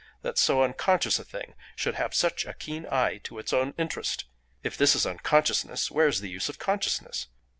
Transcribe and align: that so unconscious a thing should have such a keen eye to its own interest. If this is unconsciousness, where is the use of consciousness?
that 0.23 0.39
so 0.39 0.63
unconscious 0.63 1.19
a 1.19 1.23
thing 1.23 1.53
should 1.75 1.93
have 1.93 2.15
such 2.15 2.43
a 2.47 2.55
keen 2.55 2.87
eye 2.87 3.19
to 3.19 3.37
its 3.37 3.53
own 3.53 3.71
interest. 3.77 4.25
If 4.63 4.75
this 4.75 4.95
is 4.95 5.05
unconsciousness, 5.05 5.91
where 5.91 6.07
is 6.07 6.21
the 6.21 6.29
use 6.31 6.49
of 6.49 6.57
consciousness? 6.57 7.27